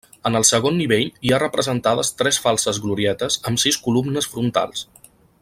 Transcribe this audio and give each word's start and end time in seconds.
En 0.27 0.37
el 0.37 0.45
segon 0.49 0.77
nivell 0.79 1.11
hi 1.27 1.33
ha 1.33 1.39
representades 1.43 2.09
tres 2.21 2.41
falses 2.47 2.81
glorietes 2.87 3.39
amb 3.51 3.63
sis 3.67 3.79
columnes 3.89 4.31
frontals. 4.35 4.85